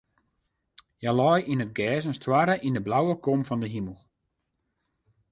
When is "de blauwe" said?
2.77-3.15